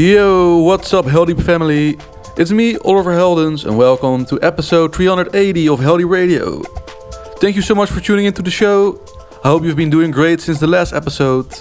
Yo, 0.00 0.56
what's 0.56 0.94
up, 0.94 1.04
Heldeep 1.04 1.42
family? 1.42 1.98
It's 2.38 2.50
me, 2.50 2.78
Oliver 2.86 3.12
Heldens, 3.12 3.66
and 3.66 3.76
welcome 3.76 4.24
to 4.24 4.40
episode 4.40 4.96
380 4.96 5.68
of 5.68 5.78
Heldeep 5.78 6.08
Radio. 6.08 6.62
Thank 7.36 7.54
you 7.54 7.60
so 7.60 7.74
much 7.74 7.90
for 7.90 8.00
tuning 8.00 8.24
into 8.24 8.40
the 8.40 8.50
show. 8.50 8.98
I 9.44 9.48
hope 9.48 9.62
you've 9.62 9.76
been 9.76 9.90
doing 9.90 10.10
great 10.10 10.40
since 10.40 10.58
the 10.58 10.66
last 10.66 10.94
episode. 10.94 11.52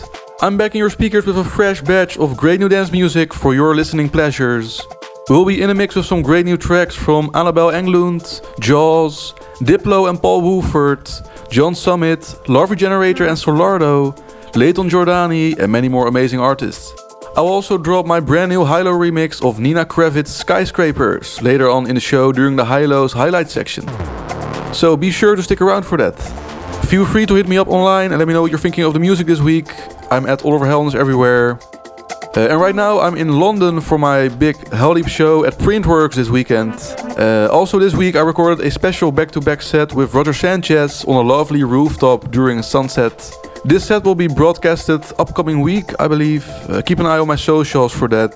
I'm 0.42 0.56
back 0.56 0.74
in 0.74 0.80
your 0.80 0.90
speakers 0.90 1.26
with 1.26 1.38
a 1.38 1.44
fresh 1.44 1.82
batch 1.82 2.18
of 2.18 2.38
great 2.38 2.62
new 2.62 2.70
dance 2.70 2.94
music 2.94 3.34
for 3.34 3.54
your 3.54 3.76
listening 3.76 4.08
pleasures. 4.08 4.82
We'll 5.28 5.44
be 5.44 5.62
in 5.62 5.70
a 5.70 5.76
mix 5.76 5.96
with 5.96 6.06
some 6.06 6.22
great 6.22 6.46
new 6.46 6.56
tracks 6.56 6.96
from 6.96 7.32
Anabel 7.32 7.74
Englund, 7.74 8.24
Jauz, 8.62 9.34
Diplo 9.60 10.10
and 10.10 10.18
Paul 10.18 10.40
Woolford, 10.44 11.12
John 11.52 11.76
Summit, 11.76 12.34
Love 12.48 12.70
Regenerator 12.70 13.28
and 13.28 13.38
Solardo, 13.38 14.18
Layton 14.56 14.90
Giordani, 14.90 15.60
and 15.60 15.70
many 15.70 15.90
more 15.90 16.08
amazing 16.08 16.40
artists. 16.40 17.09
I'll 17.36 17.48
also 17.48 17.78
drop 17.78 18.06
my 18.06 18.20
brand 18.20 18.50
new 18.52 18.66
HI-LO 18.66 18.92
remix 18.92 19.42
of 19.48 19.60
Nina 19.60 19.86
Kraviz 19.86 20.28
Skyscrapers 20.28 21.42
later 21.42 21.70
on 21.70 21.88
in 21.88 21.96
the 21.96 22.02
show 22.02 22.32
during 22.32 22.56
the 22.56 22.66
HI-LO's 22.66 23.14
highlight 23.14 23.50
section. 23.50 23.88
So 24.74 24.98
be 24.98 25.12
sure 25.12 25.36
to 25.36 25.44
stick 25.44 25.62
around 25.62 25.84
for 25.84 25.98
that. 25.98 26.16
Feel 26.88 27.06
free 27.06 27.26
to 27.28 27.36
hit 27.36 27.48
me 27.48 27.58
up 27.58 27.68
online 27.68 28.12
and 28.12 28.20
let 28.20 28.28
me 28.28 28.34
know 28.34 28.42
what 28.42 28.52
you're 28.52 28.60
thinking 28.60 28.84
of 28.84 28.94
the 28.94 29.00
music 29.00 29.28
this 29.28 29.40
week. 29.40 29.68
I'm 30.12 30.26
at 30.26 30.44
Oliver 30.44 30.66
Heldens 30.66 30.96
everywhere. 30.96 31.60
Uh, 32.36 32.48
and 32.50 32.60
right 32.60 32.76
now 32.76 33.00
I'm 33.00 33.16
in 33.16 33.40
London 33.40 33.80
for 33.80 33.98
my 33.98 34.28
big 34.28 34.56
Heldeep 34.72 35.08
show 35.08 35.46
at 35.46 35.54
Printworks 35.54 36.16
this 36.16 36.30
weekend. 36.30 36.74
Uh, 37.18 37.48
also 37.52 37.80
this 37.80 37.94
week 37.94 38.16
I 38.16 38.22
recorded 38.22 38.66
a 38.66 38.72
special 38.72 39.12
back-to-back 39.12 39.62
set 39.62 39.94
with 39.94 40.14
Roger 40.14 40.34
Sanchez 40.34 41.06
on 41.06 41.16
a 41.16 41.28
lovely 41.28 41.64
rooftop 41.64 42.32
during 42.32 42.62
sunset. 42.64 43.32
This 43.66 43.86
set 43.86 44.04
will 44.06 44.16
be 44.16 44.28
broadcasted 44.28 45.04
upcoming 45.20 45.60
week, 45.60 45.92
I 46.00 46.08
believe. 46.08 46.48
Uh, 46.70 46.82
keep 46.82 47.00
an 47.00 47.06
eye 47.06 47.20
on 47.20 47.28
my 47.28 47.36
socials 47.36 47.94
for 47.94 48.08
that. 48.08 48.34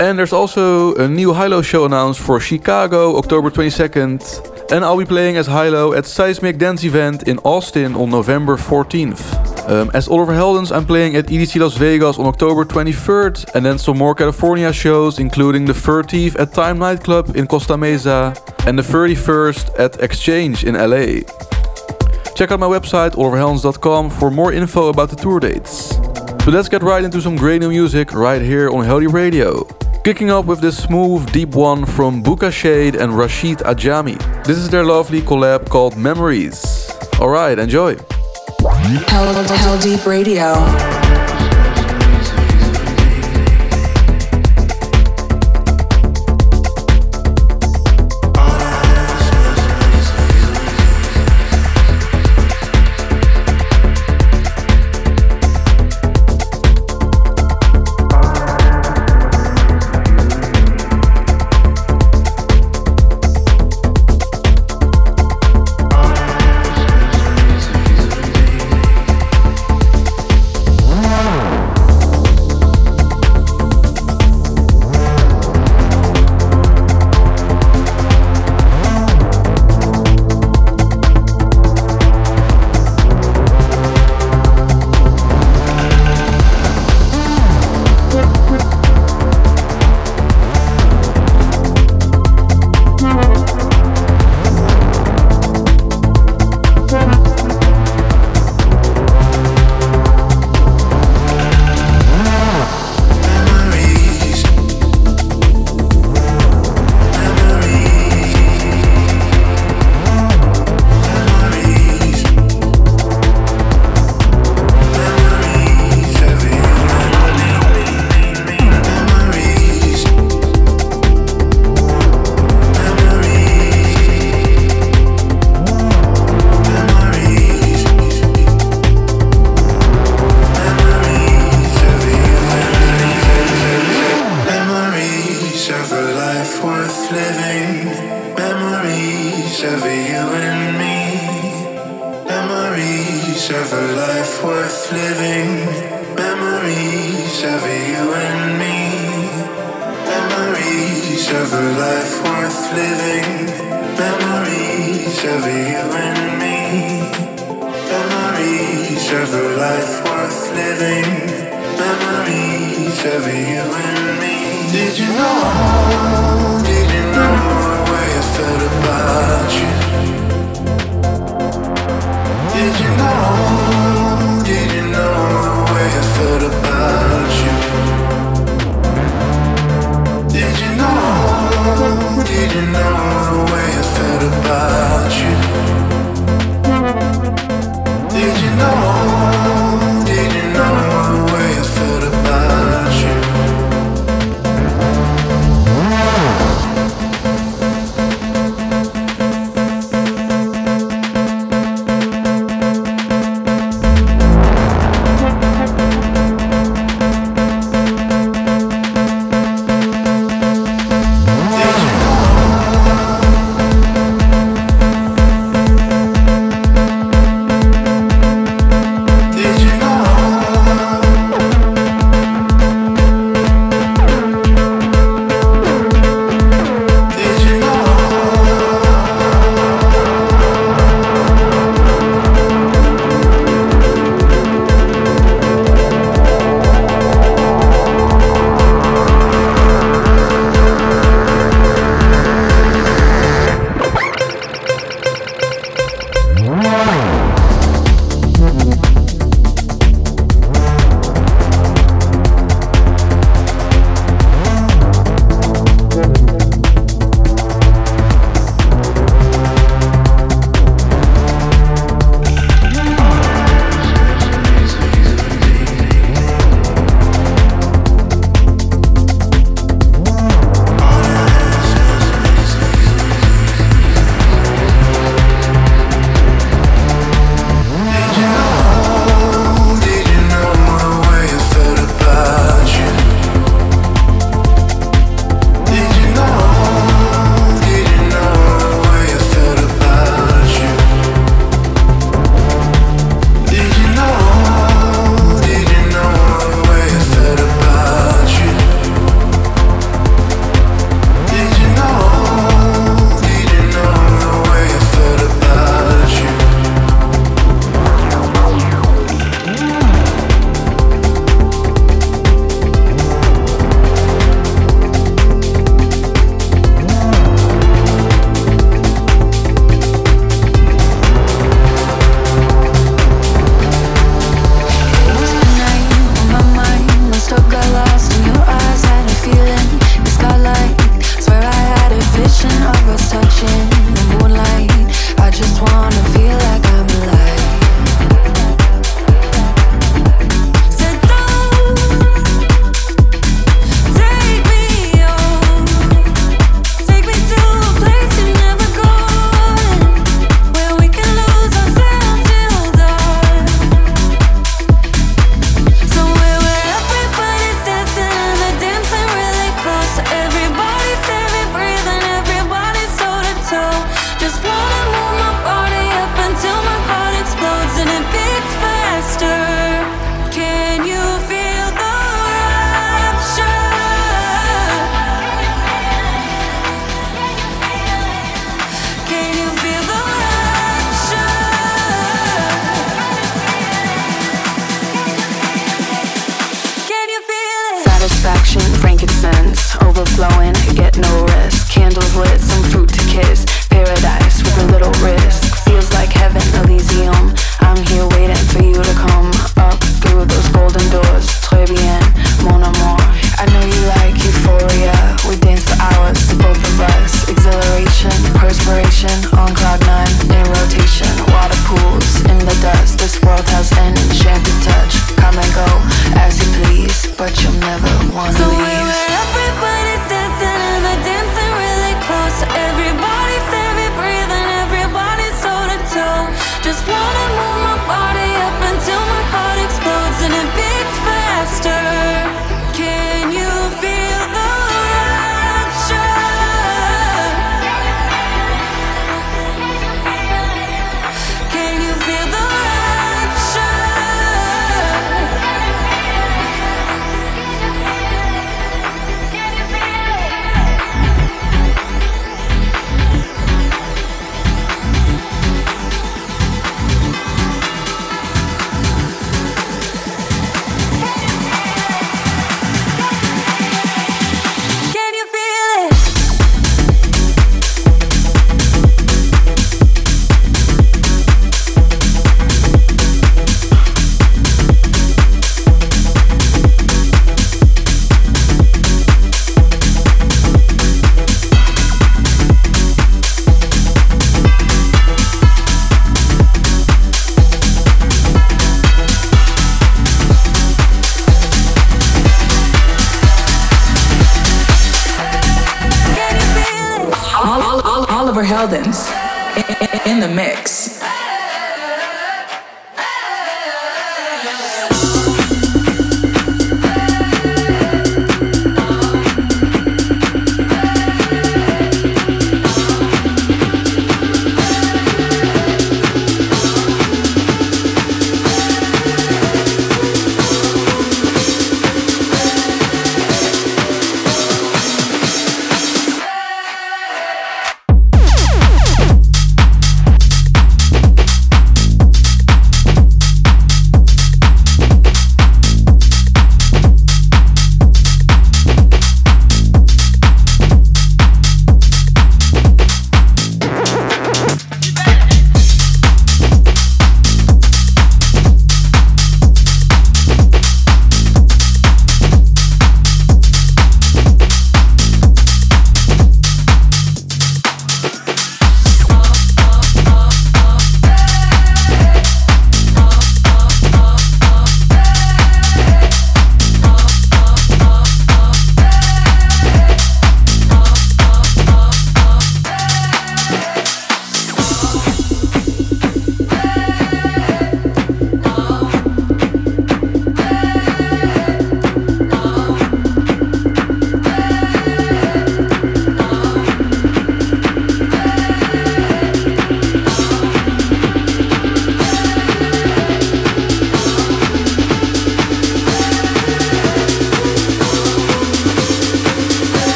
And 0.00 0.18
there's 0.18 0.32
also 0.32 0.94
a 0.94 1.06
new 1.06 1.32
HI-LO 1.34 1.62
show 1.62 1.84
announced 1.84 2.20
for 2.20 2.40
Chicago, 2.40 3.16
October 3.18 3.50
22nd. 3.50 4.72
And 4.72 4.84
I'll 4.84 4.96
be 4.96 5.04
playing 5.04 5.36
as 5.36 5.46
HI-LO 5.46 5.92
at 5.92 6.06
Seismic 6.06 6.56
Dance 6.56 6.84
Event 6.84 7.28
in 7.28 7.38
Austin 7.40 7.94
on 7.94 8.08
November 8.10 8.56
14th. 8.56 9.68
Um, 9.68 9.90
as 9.92 10.08
Oliver 10.08 10.32
Heldens, 10.32 10.74
I'm 10.74 10.86
playing 10.86 11.16
at 11.16 11.26
EDC 11.26 11.60
Las 11.60 11.76
Vegas 11.76 12.18
on 12.18 12.26
October 12.26 12.64
23rd, 12.64 13.54
and 13.54 13.64
then 13.64 13.78
some 13.78 13.98
more 13.98 14.14
California 14.14 14.72
shows, 14.72 15.18
including 15.18 15.66
the 15.66 15.74
30th 15.74 16.40
at 16.40 16.52
Time 16.52 16.78
Nightclub 16.78 17.36
in 17.36 17.46
Costa 17.46 17.76
Mesa 17.76 18.34
and 18.66 18.78
the 18.78 18.82
31st 18.82 19.78
at 19.78 20.02
Exchange 20.02 20.64
in 20.64 20.74
LA. 20.74 21.20
Check 22.42 22.50
out 22.50 22.58
my 22.58 22.66
website, 22.66 23.10
oliverheldens.com, 23.12 24.10
for 24.10 24.28
more 24.28 24.52
info 24.52 24.88
about 24.88 25.10
the 25.10 25.14
tour 25.14 25.38
dates. 25.38 25.96
But 26.44 26.48
let's 26.48 26.68
get 26.68 26.82
right 26.82 27.04
into 27.04 27.20
some 27.20 27.36
great 27.36 27.60
new 27.60 27.68
music 27.68 28.12
right 28.12 28.42
here 28.42 28.68
on 28.68 28.84
Heldeep 28.84 29.12
Radio. 29.12 29.62
Kicking 30.02 30.28
up 30.28 30.46
with 30.46 30.60
this 30.60 30.76
smooth, 30.76 31.30
deep 31.30 31.50
one 31.50 31.86
from 31.86 32.20
Booka 32.20 32.52
Shade 32.52 32.96
and 32.96 33.16
Rashid 33.16 33.58
Ajami. 33.58 34.18
This 34.42 34.58
is 34.58 34.68
their 34.68 34.82
lovely 34.82 35.20
collab 35.20 35.68
called 35.68 35.96
Memories. 35.96 36.90
Alright, 37.20 37.60
enjoy. 37.60 37.94
Hell, 39.06 39.32
Heldeep 39.44 40.04
Radio. 40.04 41.51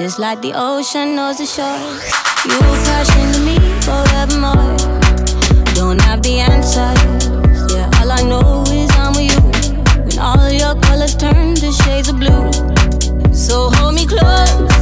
Just 0.00 0.18
like 0.18 0.40
the 0.40 0.54
ocean 0.54 1.14
knows 1.14 1.36
the 1.36 1.44
shore. 1.44 1.76
You 2.48 2.58
crash 2.84 3.14
into 3.20 3.40
me 3.40 3.56
forevermore. 3.84 4.74
Don't 5.74 6.00
have 6.00 6.22
the 6.22 6.40
answers. 6.40 7.28
Yeah, 7.70 7.90
all 8.00 8.10
I 8.10 8.22
know 8.22 8.64
is 8.72 8.90
I'm 8.96 9.12
with 9.12 9.28
you. 9.30 9.42
When 10.04 10.18
all 10.18 10.48
your 10.48 10.74
colors 10.80 11.14
turn 11.14 11.54
to 11.56 11.70
shades 11.70 12.08
of 12.08 12.18
blue. 12.18 12.50
So 13.34 13.68
hold 13.68 13.94
me 13.94 14.06
close. 14.06 14.79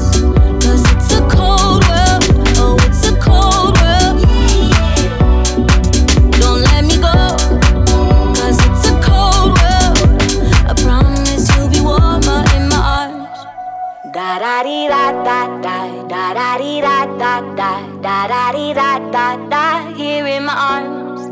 da 18.29 18.53
dee 18.55 18.75
da 18.75 18.99
da 19.15 19.37
da 19.53 19.65
here 19.97 20.27
in 20.27 20.45
my 20.45 20.53
arms. 20.53 21.23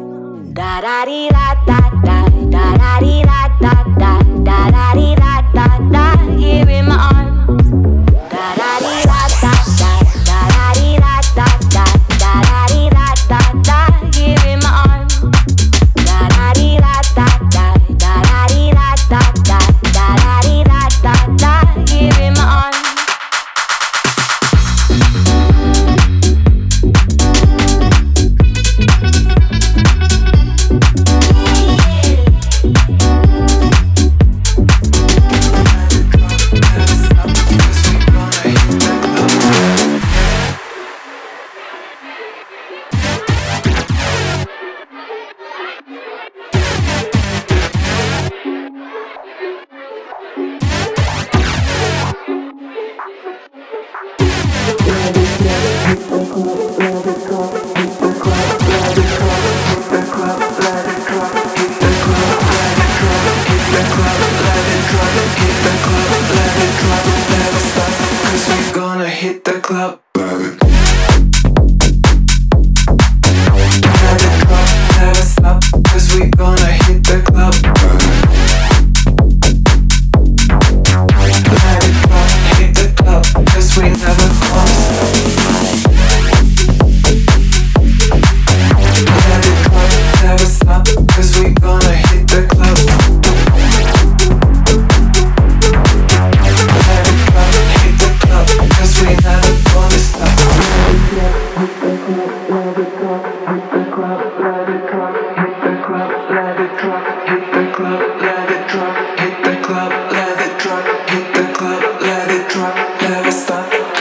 Da 0.55 0.81
da 0.81 1.05
dee 1.05 1.29
da 1.37 1.47
da 1.69 1.81
da 2.07 2.19
da 2.55 2.65
da 2.83 2.93
dee 3.01 3.23
da 3.31 3.41
da 3.65 3.75
da 4.03 4.13
da 4.49 4.59
da 4.77 4.87
dee 4.95 5.15
da 5.25 5.35
da 5.57 5.67
da 5.95 6.07
here 6.39 6.71
in 6.79 6.87
my 6.89 6.97
arms. 6.97 7.16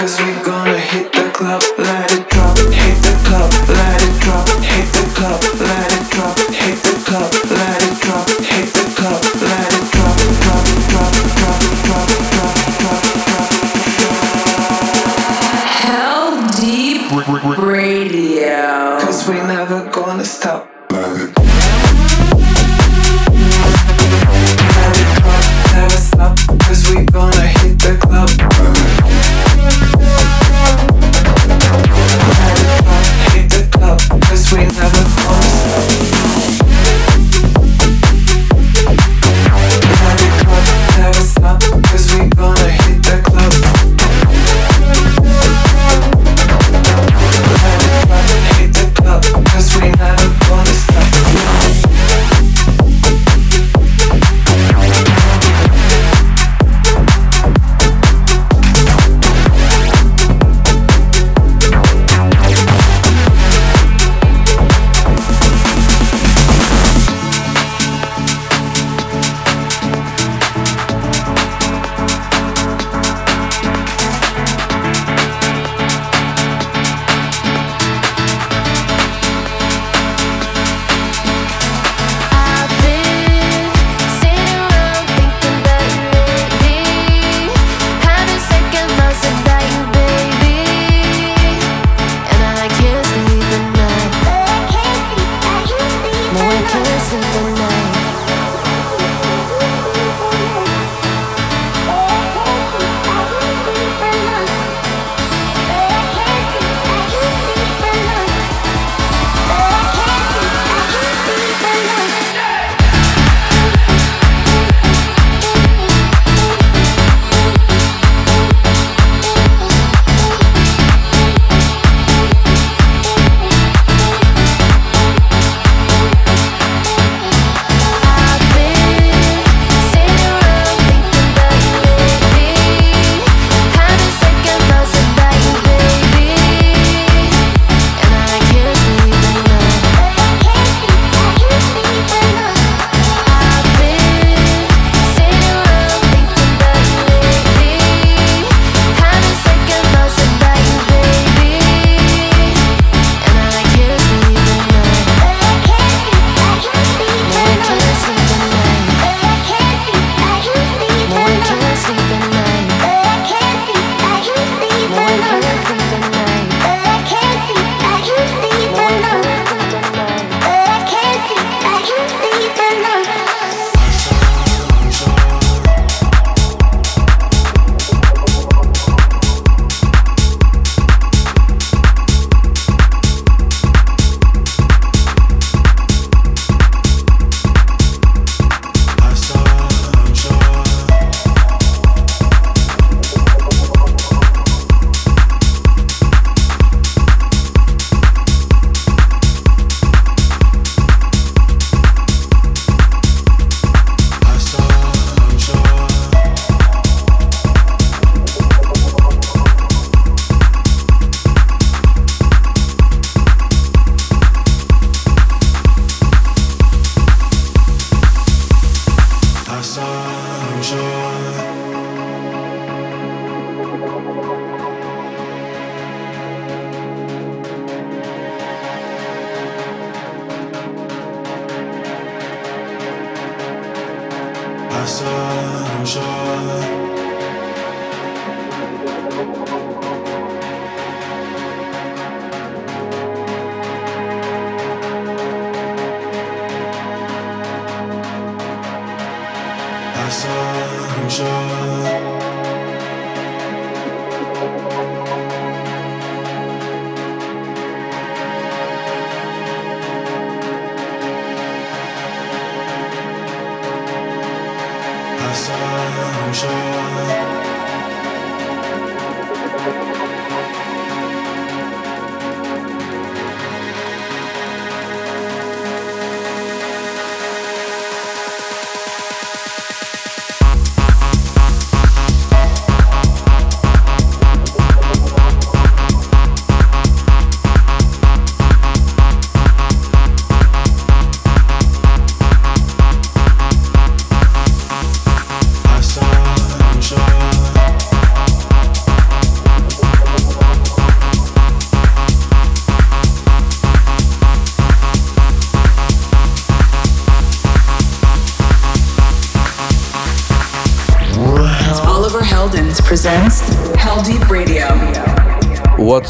Cause 0.05 0.21
we 0.21 0.33
gonna 0.43 0.77
hit 0.77 1.11
the 1.13 1.31
club, 1.33 1.63
light 1.79 2.11
it 2.11 2.24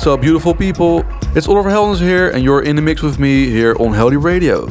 Up, 0.06 0.22
beautiful 0.22 0.54
people? 0.54 1.04
It's 1.36 1.48
Oliver 1.48 1.72
Heldens 1.72 2.00
here, 2.00 2.30
and 2.30 2.44
you're 2.44 2.62
in 2.62 2.76
the 2.76 2.82
mix 2.82 3.02
with 3.02 3.18
me 3.18 3.50
here 3.50 3.76
on 3.80 3.88
Heldeep 3.88 4.22
Radio. 4.22 4.68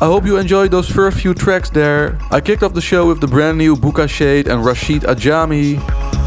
I 0.00 0.06
hope 0.06 0.24
you 0.24 0.38
enjoyed 0.38 0.70
those 0.70 0.88
first 0.88 1.20
few 1.20 1.34
tracks 1.34 1.68
there. 1.68 2.18
I 2.30 2.40
kicked 2.40 2.62
off 2.62 2.72
the 2.72 2.80
show 2.80 3.06
with 3.06 3.20
the 3.20 3.26
brand 3.26 3.58
new 3.58 3.76
Booka 3.76 4.08
Shade 4.08 4.48
and 4.48 4.64
Rashid 4.64 5.02
Ajami. 5.02 5.76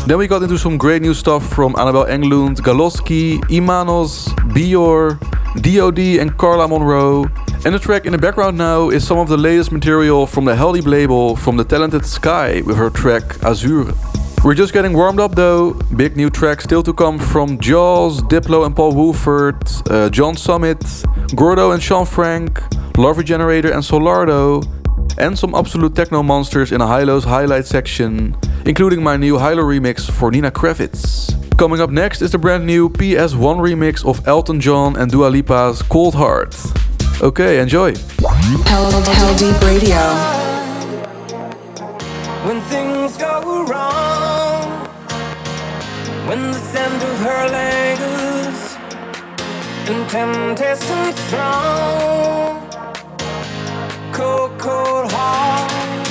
Then 0.05 0.19
we 0.19 0.27
got 0.27 0.43
into 0.43 0.59
some 0.59 0.77
great 0.77 1.01
new 1.01 1.15
stuff 1.15 1.49
from 1.51 1.73
Anabel 1.73 2.07
Englund, 2.07 2.57
Galoski, 2.57 3.39
Imanos, 3.49 4.27
Bior, 4.53 5.17
DOD, 5.63 6.21
and 6.21 6.37
Carla 6.37 6.67
Monroe. 6.67 7.25
And 7.65 7.73
the 7.73 7.79
track 7.79 8.05
in 8.05 8.11
the 8.11 8.19
background 8.19 8.55
now 8.55 8.89
is 8.89 9.05
some 9.05 9.17
of 9.17 9.29
the 9.29 9.37
latest 9.37 9.71
material 9.71 10.27
from 10.27 10.45
the 10.45 10.53
Deep 10.73 10.85
label 10.85 11.35
from 11.35 11.57
the 11.57 11.63
talented 11.63 12.05
Sky 12.05 12.61
with 12.61 12.77
her 12.77 12.91
track 12.91 13.43
Azure. 13.43 13.93
We're 14.43 14.55
just 14.55 14.73
getting 14.73 14.93
warmed 14.93 15.19
up 15.19 15.35
though. 15.35 15.73
Big 15.95 16.17
new 16.17 16.31
tracks 16.31 16.63
still 16.63 16.81
to 16.83 16.93
come 16.93 17.19
from 17.19 17.59
Jauz, 17.59 18.21
Diplo 18.21 18.65
and 18.65 18.75
Paul 18.75 18.93
Woolford, 18.95 19.61
uh, 19.89 20.09
John 20.09 20.35
Summit, 20.35 20.83
Gordo 21.35 21.71
and 21.71 21.81
Sean 21.81 22.07
Frank, 22.07 22.59
Love 22.97 23.19
Regenerator 23.19 23.71
and 23.71 23.83
Solardo, 23.83 24.65
and 25.19 25.37
some 25.37 25.53
absolute 25.53 25.93
techno 25.95 26.23
monsters 26.23 26.71
in 26.71 26.81
a 26.81 26.87
HI-LO's 26.87 27.23
highlight 27.23 27.67
section, 27.67 28.35
including 28.65 29.03
my 29.03 29.15
new 29.15 29.37
HI-LO 29.37 29.61
remix 29.63 30.09
for 30.09 30.31
Nina 30.31 30.49
Kraviz. 30.49 31.29
Coming 31.59 31.79
up 31.79 31.91
next 31.91 32.23
is 32.23 32.31
the 32.31 32.39
brand 32.39 32.65
new 32.65 32.89
PS1 32.89 33.57
remix 33.59 34.03
of 34.03 34.27
Elton 34.27 34.59
John 34.59 34.95
and 34.95 35.11
Dua 35.11 35.29
Lipa's 35.29 35.83
Cold 35.83 36.15
Heart. 36.15 36.55
Okay, 37.21 37.59
enjoy. 37.59 37.93
Hell, 38.65 38.91
Heldeep 38.91 39.61
Radio. 39.61 40.01
when 42.43 42.59
things 42.61 43.17
go 43.17 43.65
wrong, 43.67 44.30
when 46.31 46.43
the 46.53 46.59
scent 46.71 47.03
of 47.03 47.17
her 47.27 47.43
lingers 47.57 48.59
and 49.89 50.09
temptation 50.09 51.11
strong, 51.25 52.69
cold, 54.13 54.51
cold 54.57 55.11
heart, 55.11 56.07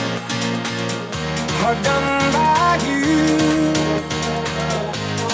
hard 1.61 1.78
done 1.88 2.33
by 2.37 2.76
you. 2.87 3.06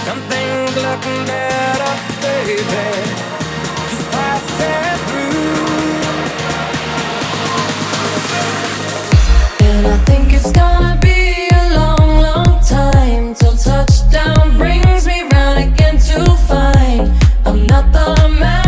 Something's 0.07 0.75
looking 0.87 1.21
better, 1.33 1.93
baby. 2.23 2.87
Just 3.91 4.07
pass 4.15 4.47
it 4.71 4.97
through. 5.09 5.67
And 9.67 9.85
I 9.95 9.97
think 10.09 10.27
it's 10.33 10.53
gonna 10.53 10.95
be 11.03 11.06
not 17.77 17.93
the 17.93 18.29
man 18.29 18.66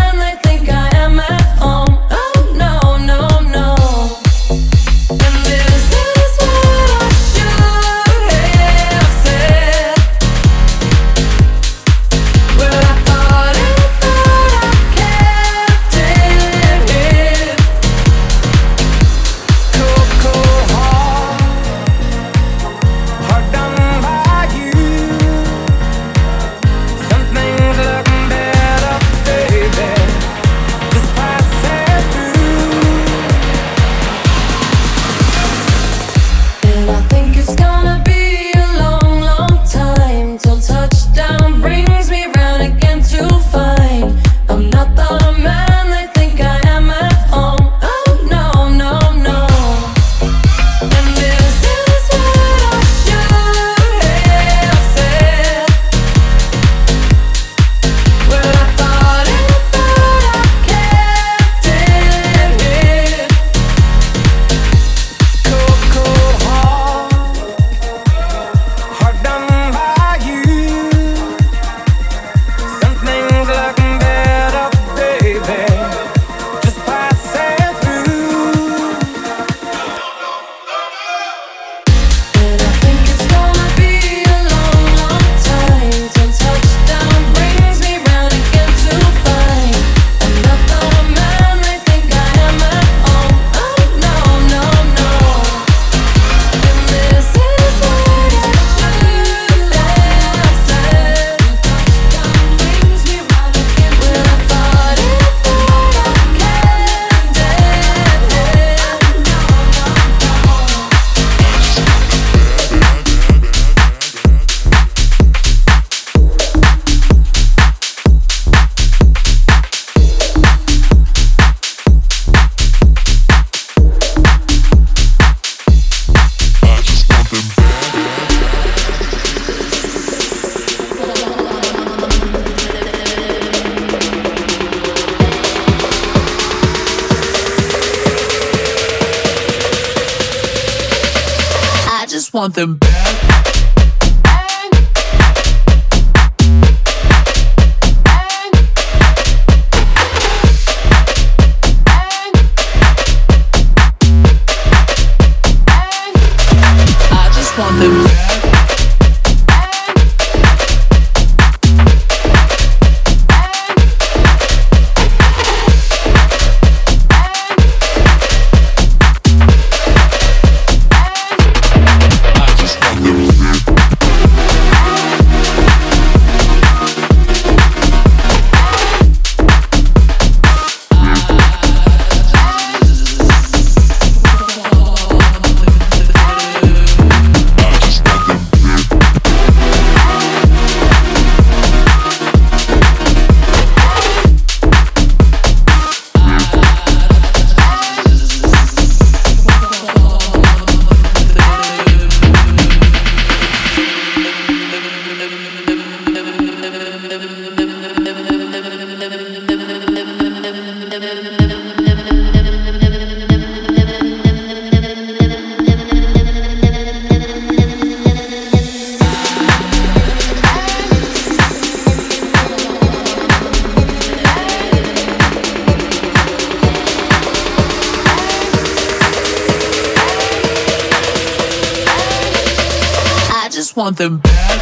want 233.78 233.96
them 233.96 234.18
back. 234.18 234.57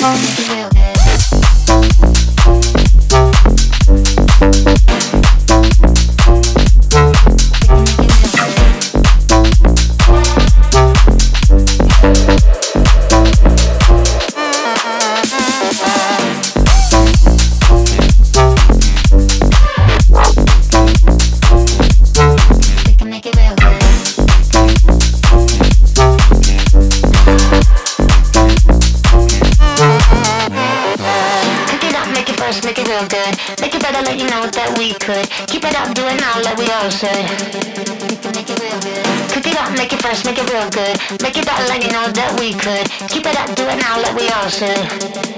funky. 0.00 0.59
say. 36.90 37.22
Make 38.34 38.50
it 38.50 38.60
real 38.60 38.80
good. 38.80 39.30
Cook 39.30 39.46
it 39.46 39.56
up, 39.56 39.72
make 39.76 39.92
it 39.92 40.02
first, 40.02 40.24
make 40.24 40.38
it 40.38 40.50
real 40.50 40.68
good. 40.70 40.96
Make 41.22 41.36
it 41.36 41.48
up 41.48 41.58
let 41.68 41.82
you 41.84 41.90
know 41.92 42.10
that 42.10 42.36
we 42.38 42.54
could. 42.54 42.88
Keep 43.08 43.26
it 43.26 43.36
up, 43.38 43.54
do 43.54 43.64
it 43.68 43.78
now 43.78 44.00
let 44.00 44.14
we 44.14 44.28
all 44.28 44.48
should. 44.48 45.29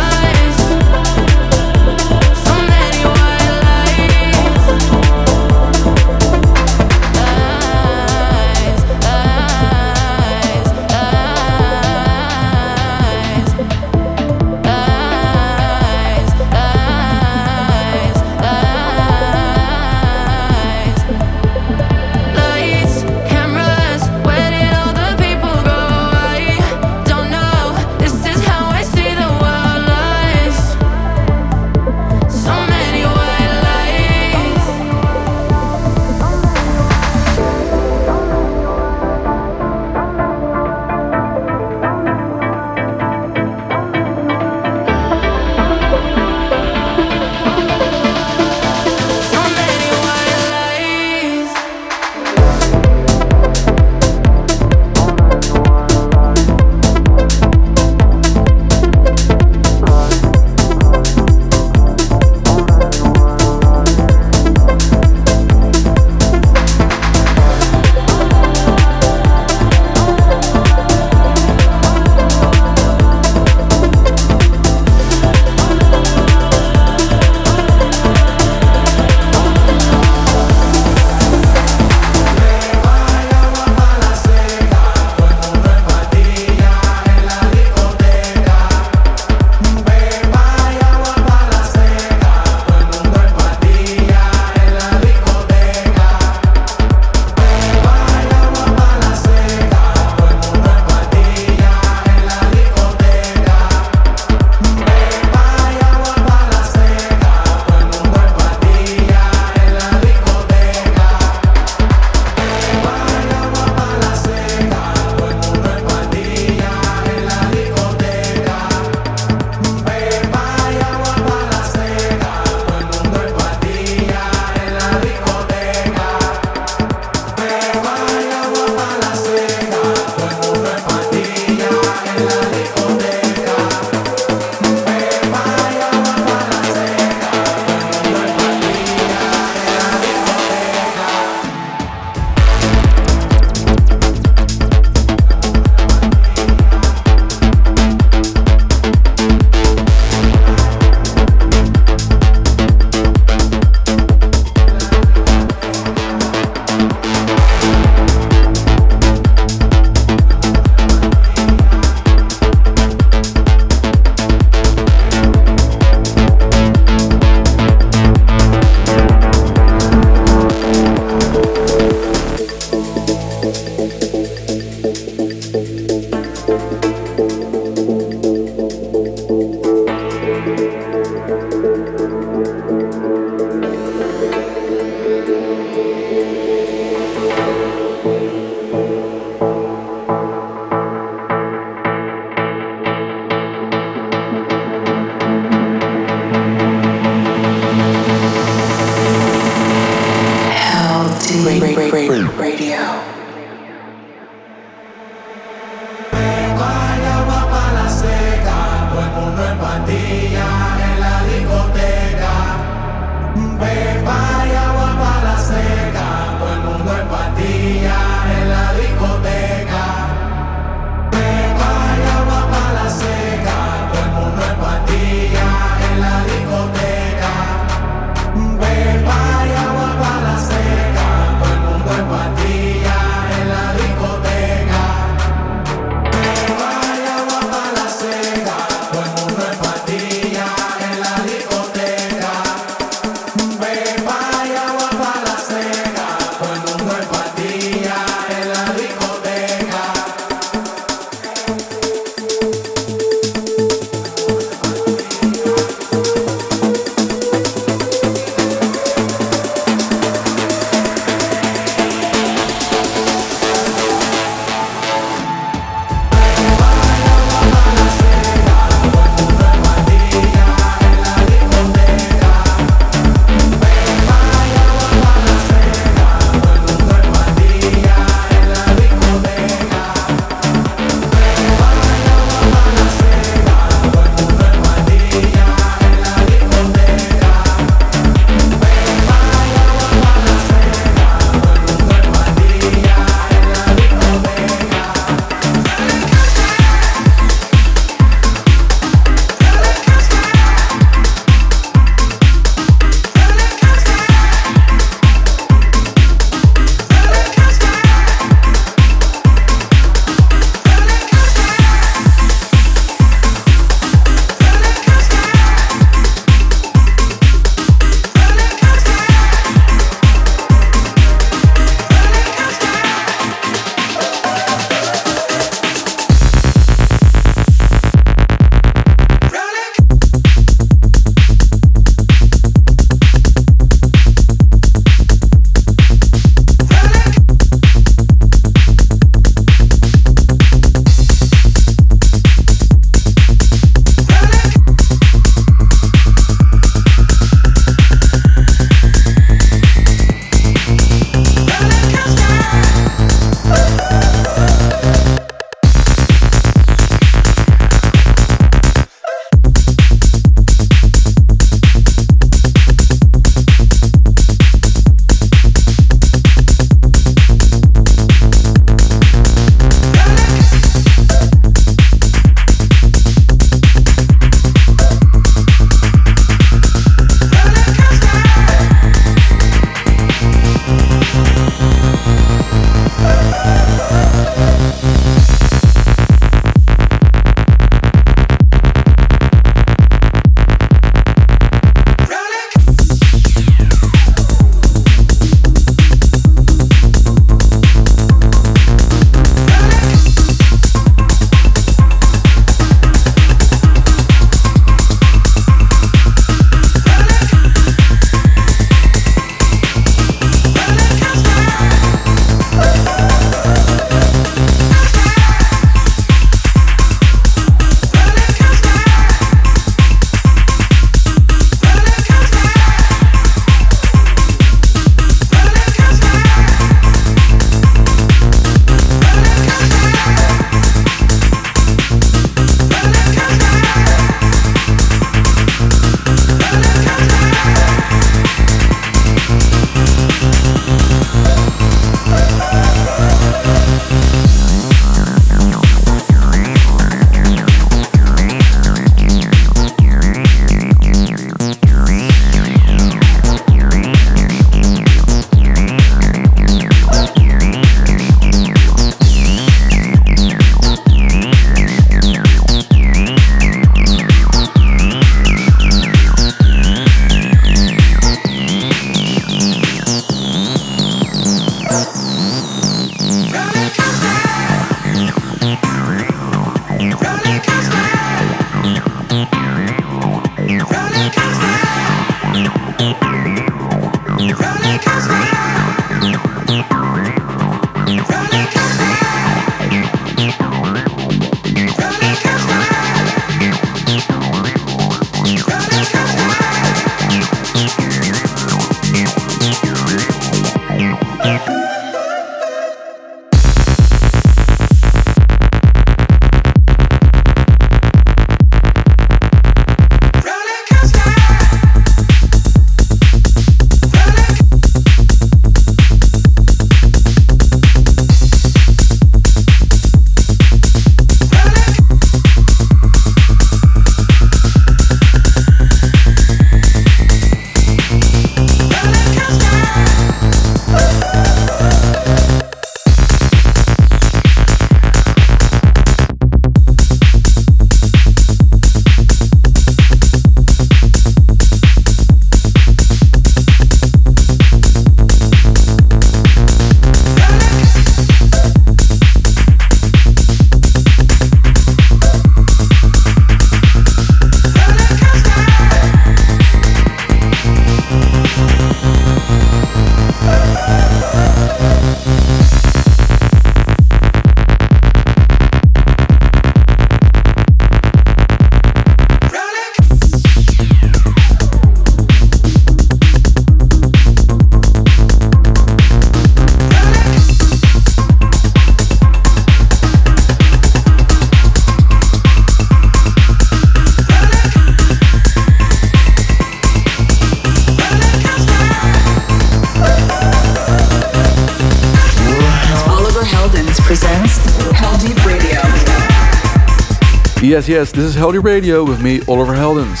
Yes, 597.68 597.90
this 597.90 598.04
is 598.04 598.14
Heldeep 598.14 598.44
Radio 598.44 598.84
with 598.84 599.02
me, 599.02 599.22
Oliver 599.26 599.52
Heldens. 599.52 600.00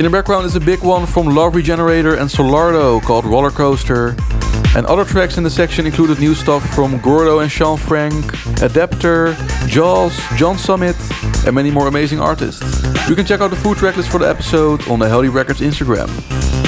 In 0.00 0.04
the 0.04 0.10
background 0.10 0.46
is 0.46 0.56
a 0.56 0.60
big 0.60 0.82
one 0.82 1.06
from 1.06 1.28
Love 1.28 1.54
Regenerator 1.54 2.16
and 2.16 2.28
Solardo 2.28 3.00
called 3.00 3.24
Roller 3.24 3.52
Coaster. 3.52 4.16
And 4.74 4.84
other 4.86 5.04
tracks 5.04 5.38
in 5.38 5.44
the 5.44 5.50
section 5.50 5.86
included 5.86 6.18
new 6.18 6.34
stuff 6.34 6.68
from 6.74 6.98
Gordo 6.98 7.38
and 7.38 7.52
Sean 7.52 7.78
Frank, 7.78 8.24
Adapter, 8.62 9.34
Jauz, 9.68 10.12
John 10.36 10.58
Summit, 10.58 10.96
and 11.46 11.54
many 11.54 11.70
more 11.70 11.86
amazing 11.86 12.18
artists. 12.18 12.82
You 13.08 13.14
can 13.14 13.24
check 13.24 13.40
out 13.40 13.50
the 13.50 13.56
full 13.56 13.76
track 13.76 13.96
list 13.96 14.10
for 14.10 14.18
the 14.18 14.28
episode 14.28 14.88
on 14.88 14.98
the 14.98 15.06
Heldeep 15.06 15.32
Records 15.32 15.60
Instagram. 15.60 16.08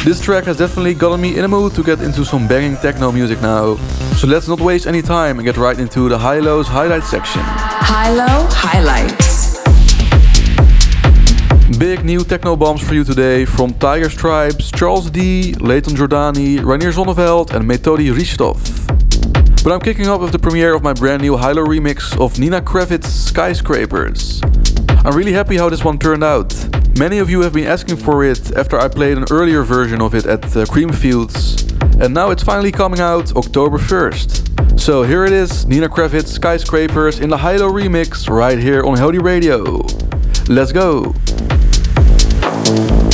This 0.04 0.20
track 0.20 0.44
has 0.44 0.58
definitely 0.58 0.94
gotten 0.94 1.20
me 1.20 1.38
in 1.38 1.44
a 1.44 1.48
mood 1.48 1.74
to 1.74 1.82
get 1.82 2.02
into 2.02 2.24
some 2.24 2.46
banging 2.46 2.76
techno 2.76 3.10
music 3.10 3.42
now. 3.42 3.74
So 4.14 4.28
let's 4.28 4.46
not 4.46 4.60
waste 4.60 4.86
any 4.86 5.02
time 5.02 5.40
and 5.40 5.44
get 5.44 5.56
right 5.56 5.78
into 5.78 6.08
the 6.08 6.18
HI-LO's 6.18 6.68
highlight 6.68 7.02
section. 7.02 7.42
HI-LO 7.42 8.46
highlights. 8.50 9.29
Big 11.80 12.04
new 12.04 12.22
techno 12.22 12.56
bombs 12.56 12.86
for 12.86 12.92
you 12.92 13.04
today 13.04 13.46
from 13.46 13.72
Tiger 13.72 14.10
Stripes, 14.10 14.70
Charles 14.70 15.10
D, 15.10 15.54
Layton 15.54 15.94
Giordani, 15.94 16.58
Reinier 16.58 16.92
Zonneveld, 16.92 17.54
and 17.54 17.64
Metodi 17.64 18.12
Ristov. 18.12 18.58
But 19.64 19.72
I'm 19.72 19.80
kicking 19.80 20.06
off 20.06 20.20
with 20.20 20.32
the 20.32 20.38
premiere 20.38 20.74
of 20.74 20.82
my 20.82 20.92
brand 20.92 21.22
new 21.22 21.38
HI-LO 21.38 21.64
remix 21.64 22.20
of 22.20 22.38
Nina 22.38 22.60
Kraviz 22.60 23.04
Skyscrapers. 23.04 24.42
I'm 25.06 25.16
really 25.16 25.32
happy 25.32 25.56
how 25.56 25.70
this 25.70 25.82
one 25.82 25.98
turned 25.98 26.22
out. 26.22 26.54
Many 26.98 27.16
of 27.16 27.30
you 27.30 27.40
have 27.40 27.54
been 27.54 27.66
asking 27.66 27.96
for 27.96 28.24
it 28.24 28.54
after 28.54 28.78
I 28.78 28.86
played 28.86 29.16
an 29.16 29.24
earlier 29.30 29.62
version 29.62 30.02
of 30.02 30.14
it 30.14 30.26
at 30.26 30.44
uh, 30.44 30.66
Creamfields, 30.66 32.02
and 32.04 32.12
now 32.12 32.28
it's 32.28 32.42
finally 32.42 32.72
coming 32.72 33.00
out 33.00 33.34
October 33.36 33.78
1st. 33.78 34.78
So 34.78 35.02
here 35.02 35.24
it 35.24 35.32
is, 35.32 35.66
Nina 35.66 35.88
Kraviz 35.88 36.26
Skyscrapers 36.26 37.20
in 37.20 37.30
the 37.30 37.38
HI-LO 37.38 37.72
remix 37.72 38.28
right 38.28 38.58
here 38.58 38.84
on 38.84 38.98
Heldeep 38.98 39.22
Radio. 39.22 39.62
Let's 40.46 40.72
go! 40.72 41.14
Thank 42.70 43.09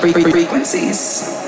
frequencies. 0.00 1.39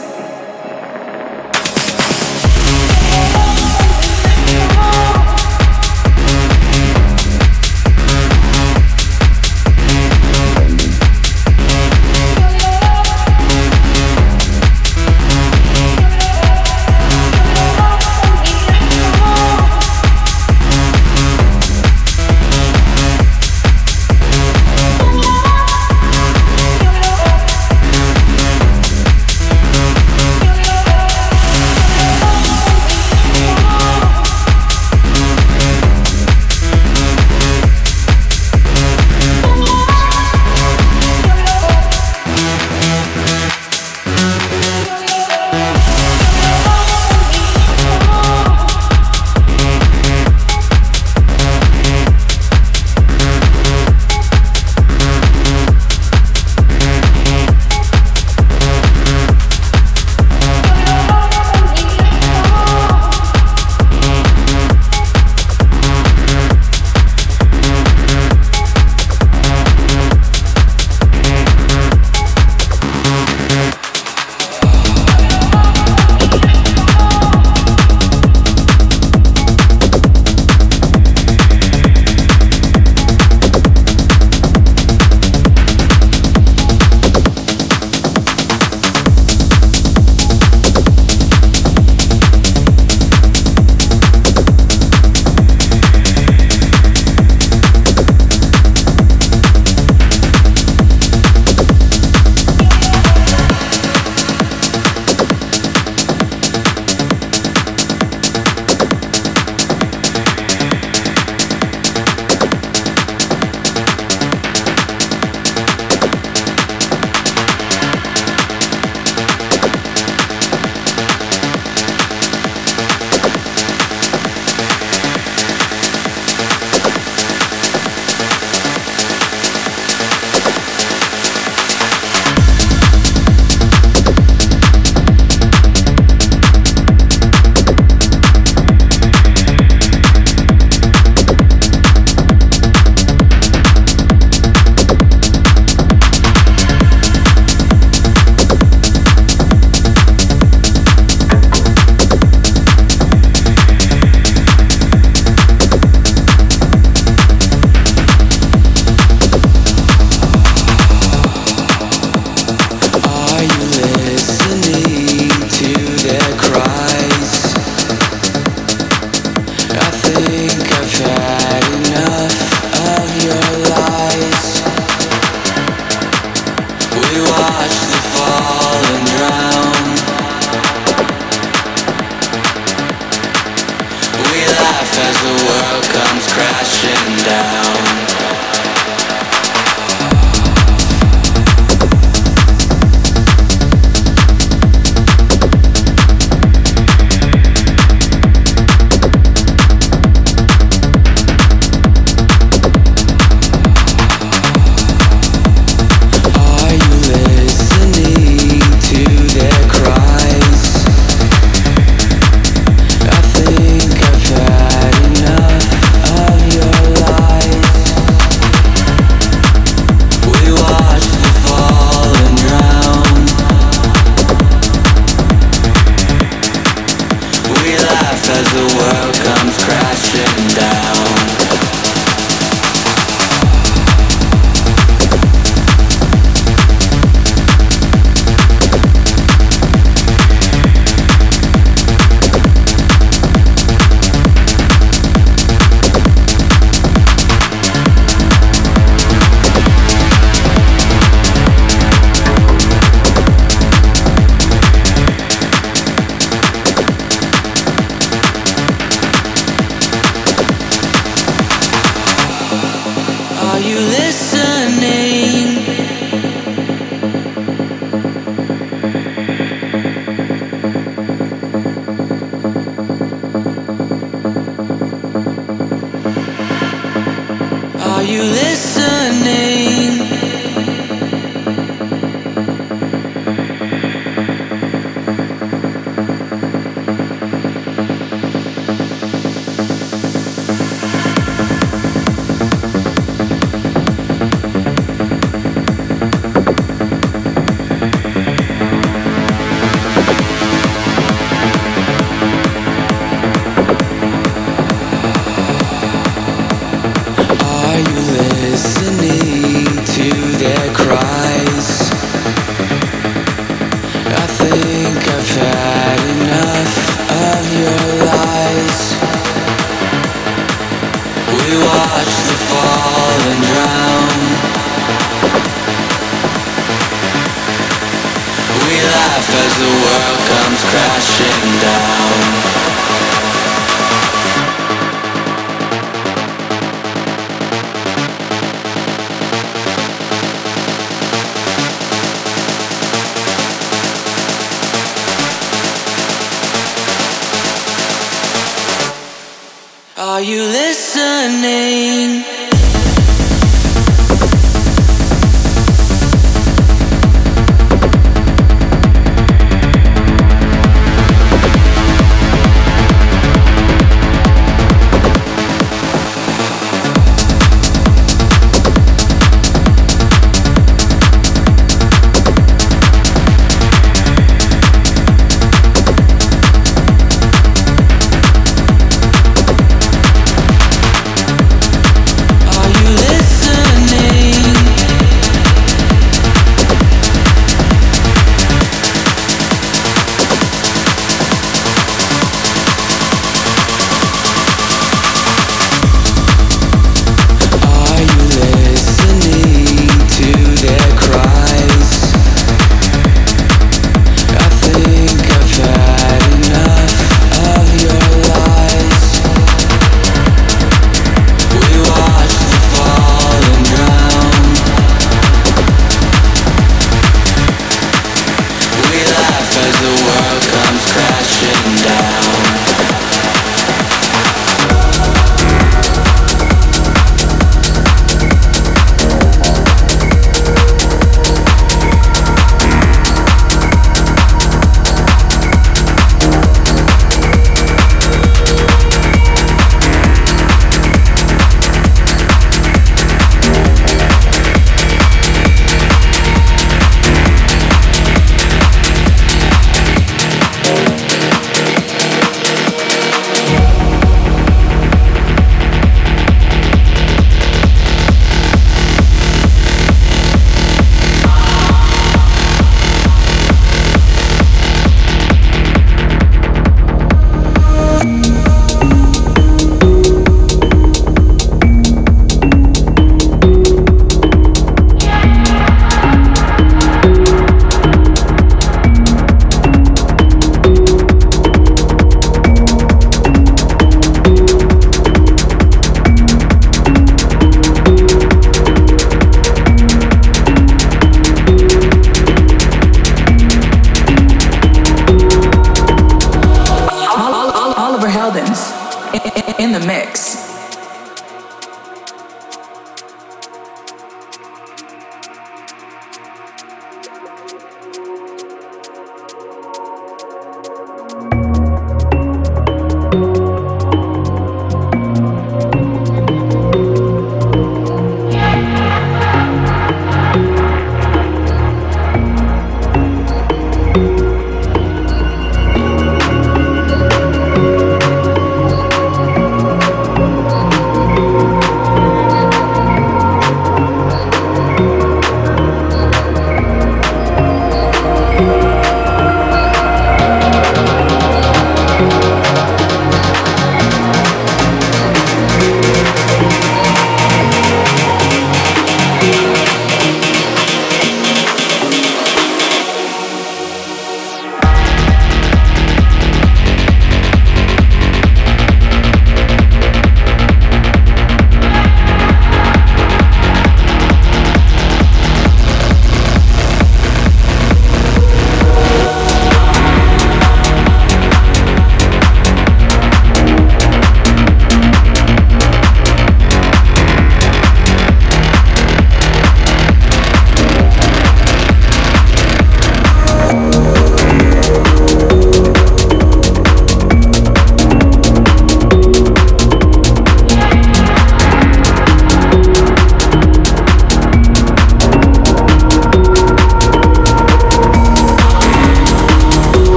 listening. 308.52 309.41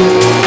you. 0.00 0.39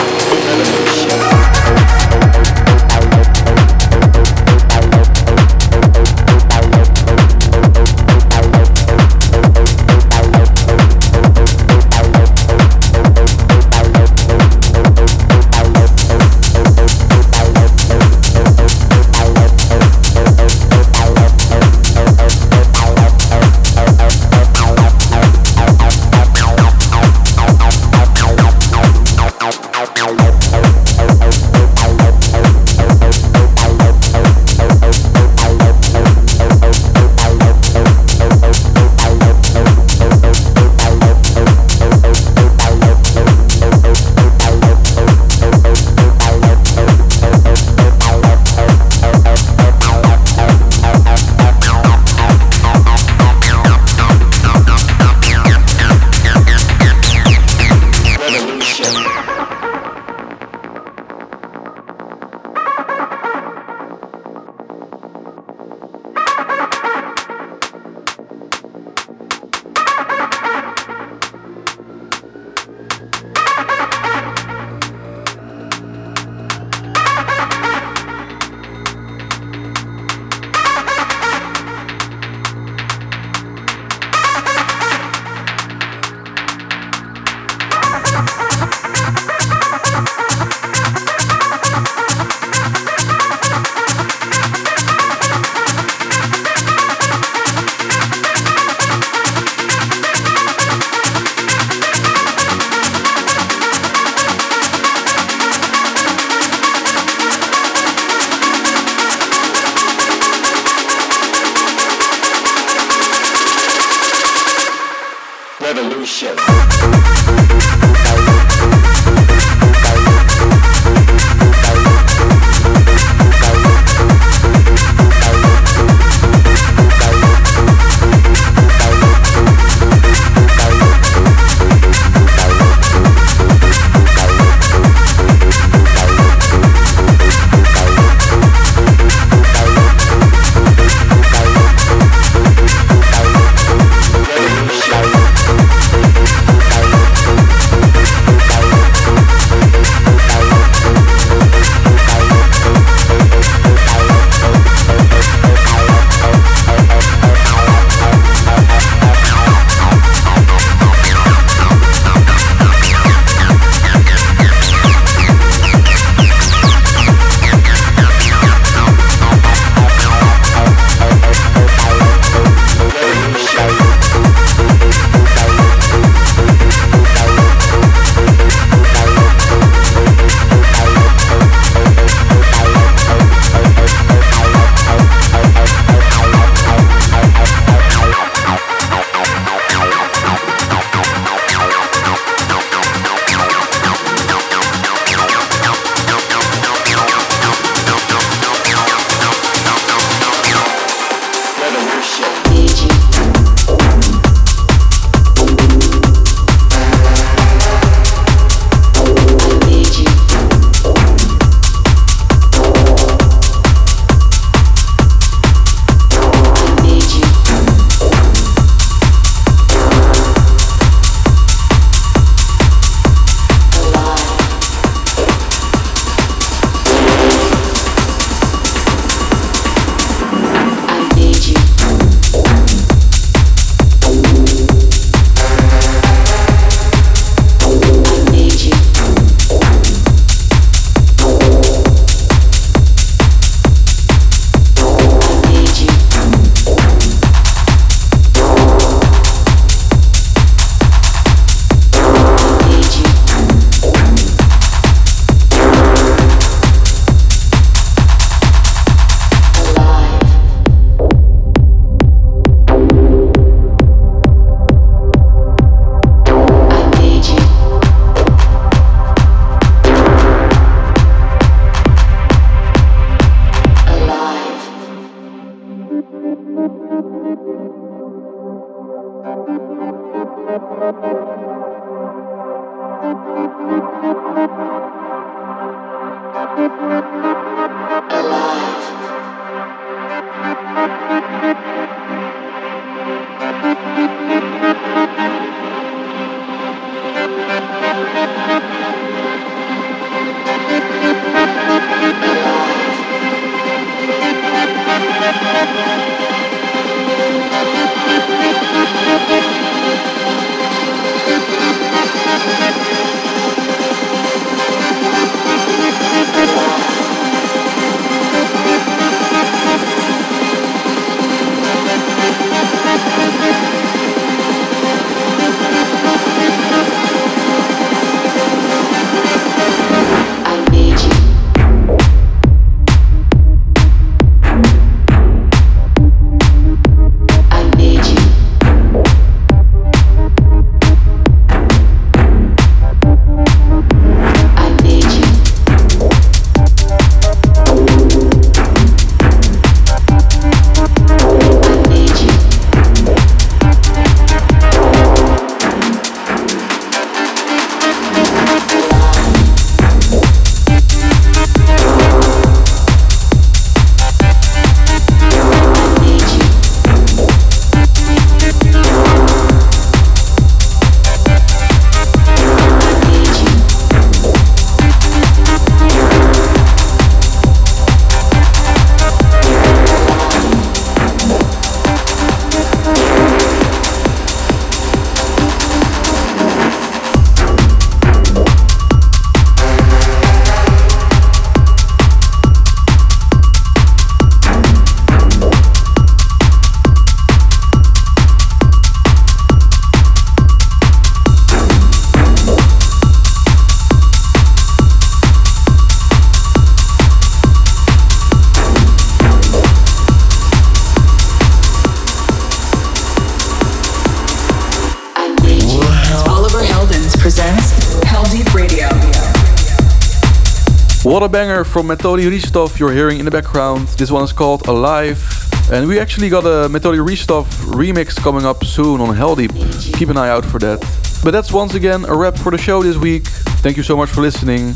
What 421.23 421.29
a 421.29 421.31
banger 421.31 421.63
from 421.63 421.87
Metodi 421.87 422.29
Ristov 422.29 422.77
you're 422.77 422.91
hearing 422.91 423.17
in 423.17 423.23
the 423.23 423.31
background. 423.31 423.87
This 423.97 424.11
one 424.11 424.25
is 424.25 424.33
called 424.33 424.67
Alive. 424.67 425.23
And 425.71 425.87
we 425.87 425.97
actually 425.97 426.27
got 426.27 426.43
a 426.43 426.67
Metodi 426.67 426.99
Ristov 426.99 427.45
remix 427.63 428.13
coming 428.17 428.45
up 428.45 428.65
soon 428.65 428.99
on 428.99 429.15
Heldeep. 429.15 429.97
Keep 429.97 430.09
an 430.09 430.17
eye 430.17 430.27
out 430.27 430.43
for 430.43 430.59
that. 430.59 430.81
But 431.23 431.31
that's 431.31 431.53
once 431.53 431.75
again 431.75 432.03
a 432.09 432.13
wrap 432.13 432.35
for 432.35 432.51
the 432.51 432.57
show 432.57 432.83
this 432.83 432.97
week. 432.97 433.25
Thank 433.63 433.77
you 433.77 433.83
so 433.83 433.95
much 433.95 434.09
for 434.09 434.19
listening. 434.19 434.75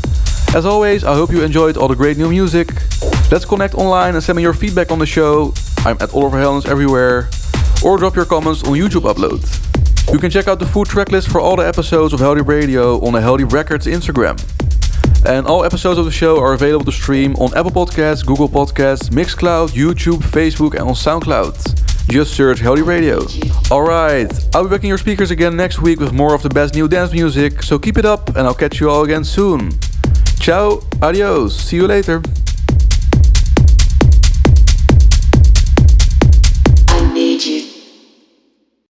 As 0.54 0.64
always, 0.64 1.04
I 1.04 1.12
hope 1.12 1.30
you 1.30 1.42
enjoyed 1.42 1.76
all 1.76 1.86
the 1.86 1.94
great 1.94 2.16
new 2.16 2.30
music. 2.30 2.70
Let's 3.30 3.44
connect 3.44 3.74
online 3.74 4.14
and 4.14 4.24
send 4.24 4.36
me 4.38 4.42
your 4.42 4.54
feedback 4.54 4.90
on 4.90 4.98
the 4.98 5.06
show. 5.06 5.52
I'm 5.84 5.98
at 6.00 6.14
Oliver 6.14 6.38
Heldens 6.38 6.66
everywhere. 6.66 7.28
Or 7.84 7.98
drop 7.98 8.16
your 8.16 8.24
comments 8.24 8.62
on 8.64 8.72
YouTube 8.72 9.04
upload. 9.04 9.44
You 10.10 10.18
can 10.18 10.30
check 10.30 10.48
out 10.48 10.60
the 10.60 10.66
full 10.66 10.86
tracklist 10.86 11.30
for 11.30 11.42
all 11.42 11.56
the 11.56 11.68
episodes 11.68 12.14
of 12.14 12.20
Heldeep 12.20 12.46
Radio 12.46 13.04
on 13.04 13.12
the 13.12 13.20
Heldeep 13.20 13.52
Records 13.52 13.84
Instagram. 13.84 14.42
And 15.28 15.46
all 15.46 15.62
episodes 15.62 15.98
of 15.98 16.06
the 16.06 16.10
show 16.10 16.40
are 16.40 16.54
available 16.54 16.86
to 16.86 16.92
stream 16.92 17.36
on 17.36 17.54
Apple 17.54 17.70
Podcasts, 17.70 18.24
Google 18.24 18.48
Podcasts, 18.48 19.10
Mixcloud, 19.10 19.68
YouTube, 19.72 20.22
Facebook, 20.22 20.72
and 20.72 20.88
on 20.88 20.94
SoundCloud. 20.94 22.08
Just 22.08 22.32
search 22.32 22.60
Heldeep 22.60 22.86
Radio. 22.86 23.26
Alright, 23.70 24.32
I'll 24.54 24.64
be 24.64 24.70
back 24.70 24.84
in 24.84 24.88
your 24.88 24.96
speakers 24.96 25.30
again 25.30 25.54
next 25.54 25.82
week 25.82 26.00
with 26.00 26.14
more 26.14 26.34
of 26.34 26.42
the 26.42 26.48
best 26.48 26.74
new 26.74 26.88
dance 26.88 27.12
music, 27.12 27.62
so 27.62 27.78
keep 27.78 27.98
it 27.98 28.06
up 28.06 28.30
and 28.30 28.38
I'll 28.38 28.54
catch 28.54 28.80
you 28.80 28.88
all 28.88 29.04
again 29.04 29.22
soon. 29.22 29.78
Ciao, 30.40 30.80
adios, 31.02 31.54
see 31.54 31.76
you 31.76 31.86
later. 31.86 32.22